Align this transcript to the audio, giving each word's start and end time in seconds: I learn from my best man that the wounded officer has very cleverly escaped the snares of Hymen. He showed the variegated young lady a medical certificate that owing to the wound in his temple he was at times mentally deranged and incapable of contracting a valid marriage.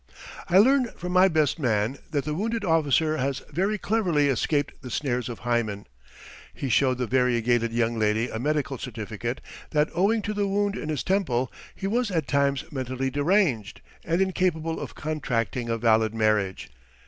I 0.49 0.57
learn 0.57 0.87
from 0.97 1.11
my 1.11 1.27
best 1.27 1.59
man 1.59 1.99
that 2.09 2.25
the 2.25 2.33
wounded 2.33 2.65
officer 2.65 3.17
has 3.17 3.43
very 3.51 3.77
cleverly 3.77 4.29
escaped 4.29 4.81
the 4.81 4.89
snares 4.89 5.29
of 5.29 5.41
Hymen. 5.45 5.85
He 6.55 6.69
showed 6.69 6.97
the 6.97 7.05
variegated 7.05 7.71
young 7.71 7.99
lady 7.99 8.27
a 8.27 8.39
medical 8.39 8.79
certificate 8.79 9.41
that 9.69 9.91
owing 9.93 10.23
to 10.23 10.33
the 10.33 10.47
wound 10.47 10.75
in 10.75 10.89
his 10.89 11.03
temple 11.03 11.51
he 11.75 11.85
was 11.85 12.09
at 12.09 12.27
times 12.27 12.63
mentally 12.71 13.11
deranged 13.11 13.79
and 14.03 14.21
incapable 14.21 14.79
of 14.79 14.95
contracting 14.95 15.69
a 15.69 15.77
valid 15.77 16.15
marriage. 16.15 16.71